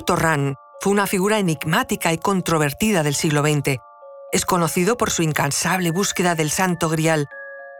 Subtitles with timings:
[0.00, 3.76] Otto Rahn fue una figura enigmática y controvertida del siglo XX.
[4.32, 7.28] Es conocido por su incansable búsqueda del santo grial.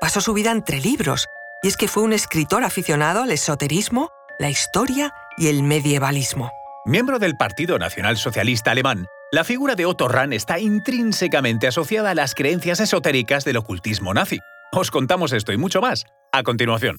[0.03, 1.29] Pasó su vida entre libros,
[1.63, 6.51] y es que fue un escritor aficionado al esoterismo, la historia y el medievalismo.
[6.85, 12.15] Miembro del Partido Nacional Socialista Alemán, la figura de Otto Rahn está intrínsecamente asociada a
[12.15, 14.41] las creencias esotéricas del ocultismo nazi.
[14.73, 16.99] Os contamos esto y mucho más a continuación.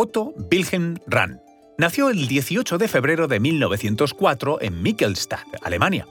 [0.00, 1.40] Otto Wilhelm Rahn
[1.76, 6.06] nació el 18 de febrero de 1904 en Mikkelstadt, Alemania.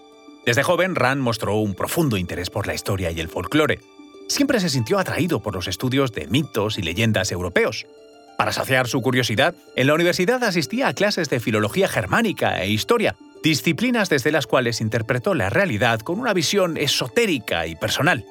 [0.46, 3.80] Desde joven, Rahn mostró un profundo interés por la historia y el folclore.
[4.28, 7.88] Siempre se sintió atraído por los estudios de mitos y leyendas europeos.
[8.38, 13.16] Para saciar su curiosidad, en la universidad asistía a clases de filología germánica e historia,
[13.42, 18.26] disciplinas desde las cuales interpretó la realidad con una visión esotérica y personal,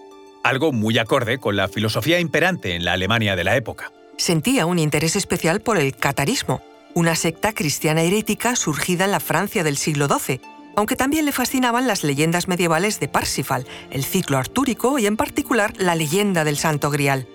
[0.45, 4.79] algo muy acorde con la filosofía imperante en la Alemania de la época sentía un
[4.79, 6.63] interés especial por el catarismo,
[6.95, 10.41] una secta cristiana herética surgida en la Francia del siglo XII,
[10.77, 15.73] aunque también le fascinaban las leyendas medievales de Parsifal, el ciclo artúrico y en particular
[15.79, 17.27] la leyenda del Santo Grial.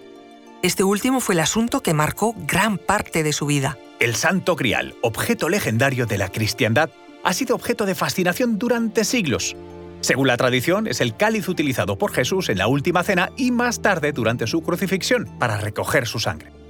[0.62, 3.78] Este último fue el asunto que marcó gran parte de su vida.
[4.00, 6.92] El Santo Grial, objeto legendario de la cristiandad,
[7.24, 9.56] ha sido objeto de fascinación durante siglos.
[10.02, 13.82] Según la tradición, es el cáliz utilizado por Jesús en la última cena y más
[13.82, 16.61] tarde durante su crucifixión para recoger su sangre.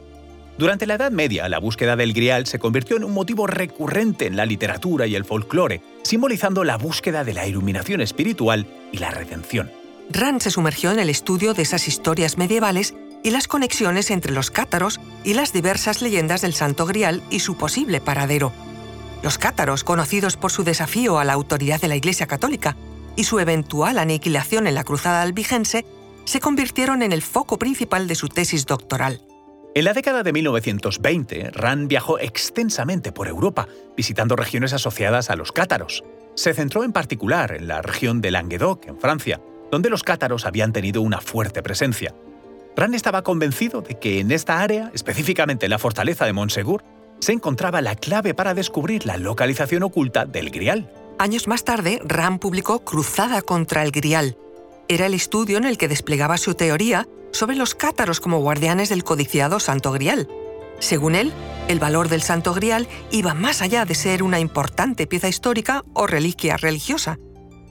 [0.62, 4.36] Durante la Edad Media, la búsqueda del grial se convirtió en un motivo recurrente en
[4.36, 9.72] la literatura y el folclore, simbolizando la búsqueda de la iluminación espiritual y la redención.
[10.12, 12.94] Rand se sumergió en el estudio de esas historias medievales
[13.24, 17.58] y las conexiones entre los cátaros y las diversas leyendas del Santo Grial y su
[17.58, 18.54] posible paradero.
[19.24, 22.78] Los cátaros, conocidos por su desafío a la autoridad de la Iglesia Católica
[23.16, 25.88] y su eventual aniquilación en la Cruzada albigense,
[26.26, 29.22] se convirtieron en el foco principal de su tesis doctoral.
[29.74, 35.54] En la década de 1920, Rand viajó extensamente por Europa, visitando regiones asociadas a los
[35.54, 36.04] cátaros.
[36.36, 39.40] Se centró en particular en la región de Languedoc, en Francia,
[39.72, 42.14] donde los cátaros habían tenido una fuerte presencia.
[42.76, 46.84] Rand estaba convencido de que en esta área, específicamente en la fortaleza de Montsegur,
[47.20, 50.92] se encontraba la clave para descubrir la localización oculta del Grial.
[51.18, 54.36] Años más tarde, Rand publicó Cruzada contra el Grial.
[54.90, 59.04] Era el estudio en el que desplegaba su teoría sobre los cátaros como guardianes del
[59.04, 60.28] codiciado Santo Grial.
[60.80, 61.32] Según él,
[61.68, 66.08] el valor del Santo Grial iba más allá de ser una importante pieza histórica o
[66.08, 67.18] reliquia religiosa.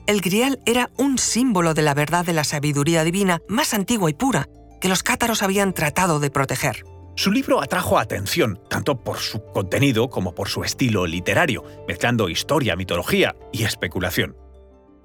[0.07, 4.13] El Grial era un símbolo de la verdad de la sabiduría divina más antigua y
[4.13, 4.47] pura
[4.79, 6.83] que los cátaros habían tratado de proteger.
[7.15, 12.75] Su libro atrajo atención, tanto por su contenido como por su estilo literario, mezclando historia,
[12.75, 14.40] mitología y especulación.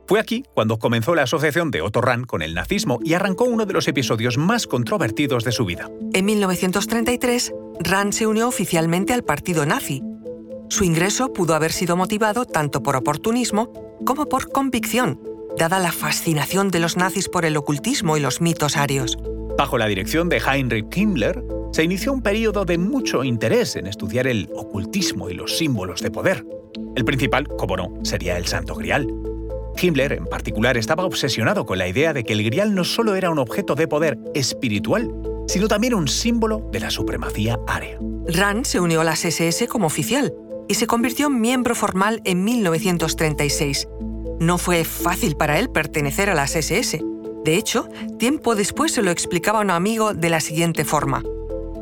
[0.06, 3.66] Fue aquí cuando comenzó la asociación de Otto Rahn con el nazismo y arrancó uno
[3.66, 5.90] de los episodios más controvertidos de su vida.
[6.12, 10.02] En 1933, Rahn se unió oficialmente al partido nazi.
[10.68, 13.72] Su ingreso pudo haber sido motivado tanto por oportunismo
[14.04, 15.20] como por convicción,
[15.58, 19.18] dada la fascinación de los nazis por el ocultismo y los mitos arios.
[19.58, 21.42] Bajo la dirección de Heinrich Himmler,
[21.72, 26.12] se inició un periodo de mucho interés en estudiar el ocultismo y los símbolos de
[26.12, 26.46] poder.
[26.94, 29.06] El principal, como no, sería el Santo Grial.
[29.80, 33.30] Himmler, en particular, estaba obsesionado con la idea de que el grial no solo era
[33.30, 35.10] un objeto de poder espiritual,
[35.48, 37.98] sino también un símbolo de la supremacía área.
[38.26, 40.34] Rand se unió a las SS como oficial
[40.68, 43.88] y se convirtió en miembro formal en 1936.
[44.40, 47.00] No fue fácil para él pertenecer a las SS.
[47.44, 47.88] De hecho,
[48.18, 51.22] tiempo después se lo explicaba a un amigo de la siguiente forma.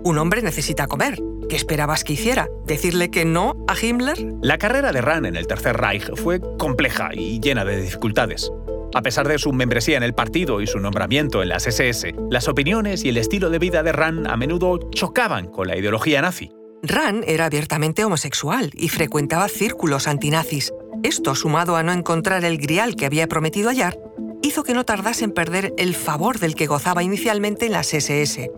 [0.04, 1.18] Un hombre necesita comer,
[1.48, 2.48] ¿Qué esperabas que hiciera?
[2.66, 4.18] ¿Decirle que no a Himmler?
[4.40, 8.50] La carrera de Rahn en el Tercer Reich fue compleja y llena de dificultades.
[8.94, 12.48] A pesar de su membresía en el partido y su nombramiento en las SS, las
[12.48, 16.50] opiniones y el estilo de vida de Rahn a menudo chocaban con la ideología nazi.
[16.82, 20.72] Rahn era abiertamente homosexual y frecuentaba círculos antinazis.
[21.02, 23.98] Esto, sumado a no encontrar el grial que había prometido hallar,
[24.42, 28.50] hizo que no tardase en perder el favor del que gozaba inicialmente en las SS.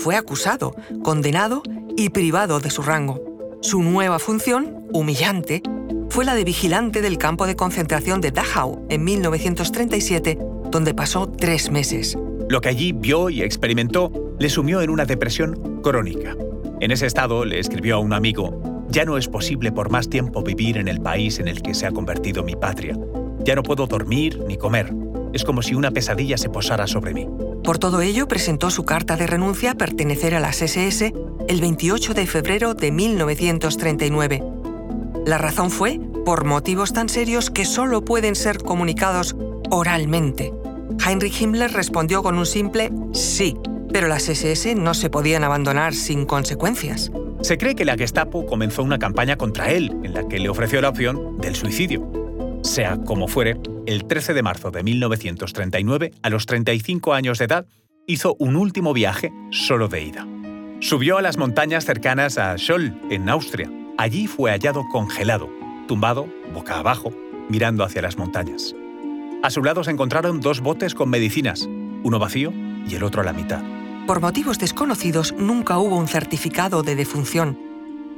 [0.00, 1.62] Fue acusado, condenado
[1.96, 3.20] y privado de su rango.
[3.62, 5.62] Su nueva función, humillante,
[6.10, 10.38] fue la de vigilante del campo de concentración de Dachau en 1937,
[10.70, 12.16] donde pasó tres meses.
[12.48, 16.36] Lo que allí vio y experimentó le sumió en una depresión crónica.
[16.80, 20.42] En ese estado le escribió a un amigo, ya no es posible por más tiempo
[20.42, 22.96] vivir en el país en el que se ha convertido mi patria.
[23.44, 24.92] Ya no puedo dormir ni comer.
[25.32, 27.28] Es como si una pesadilla se posara sobre mí.
[27.66, 31.12] Por todo ello, presentó su carta de renuncia a pertenecer a las SS
[31.48, 34.44] el 28 de febrero de 1939.
[35.26, 39.34] La razón fue por motivos tan serios que solo pueden ser comunicados
[39.68, 40.52] oralmente.
[41.04, 43.56] Heinrich Himmler respondió con un simple sí,
[43.92, 47.10] pero las SS no se podían abandonar sin consecuencias.
[47.40, 50.80] Se cree que la Gestapo comenzó una campaña contra él en la que le ofreció
[50.80, 52.15] la opción del suicidio.
[52.66, 57.66] Sea como fuere, el 13 de marzo de 1939, a los 35 años de edad,
[58.08, 60.26] hizo un último viaje solo de ida.
[60.80, 63.70] Subió a las montañas cercanas a Scholl, en Austria.
[63.98, 65.48] Allí fue hallado congelado,
[65.86, 67.12] tumbado, boca abajo,
[67.48, 68.74] mirando hacia las montañas.
[69.44, 71.68] A su lado se encontraron dos botes con medicinas,
[72.02, 73.62] uno vacío y el otro a la mitad.
[74.08, 77.60] Por motivos desconocidos nunca hubo un certificado de defunción.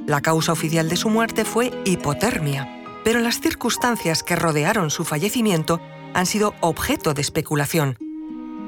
[0.07, 2.78] La causa oficial de su muerte fue hipotermia,
[3.09, 5.81] pero las circunstancias que rodearon su fallecimiento
[6.13, 7.97] han sido objeto de especulación.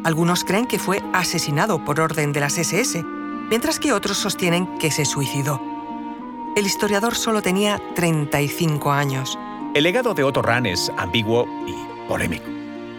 [0.04, 3.04] Algunos creen que fue asesinado por orden de las SS,
[3.52, 5.62] mientras que otros sostienen que se suicidó.
[6.58, 9.38] El historiador solo tenía 35 años.
[9.76, 12.50] El legado de Otto Rahn es ambiguo y polémico.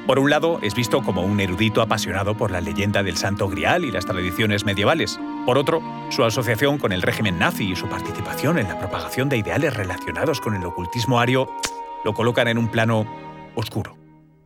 [0.07, 3.85] Por un lado, es visto como un erudito apasionado por la leyenda del Santo Grial
[3.85, 5.19] y las tradiciones medievales.
[5.45, 9.39] Por otro, su asociación con el régimen nazi y su participación en la propagación de
[9.39, 11.49] ideales relacionados con el ocultismo ario
[12.05, 13.07] lo colocan en un plano
[13.57, 13.97] oscuro.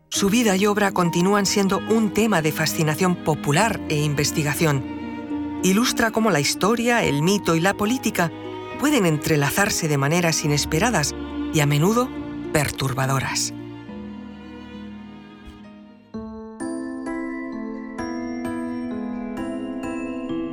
[0.09, 5.61] Su vida y obra continúan siendo un tema de fascinación popular e investigación.
[5.63, 8.31] Ilustra cómo la historia, el mito y la política
[8.79, 11.15] pueden entrelazarse de maneras inesperadas
[11.53, 12.09] y a menudo
[12.53, 13.53] perturbadoras.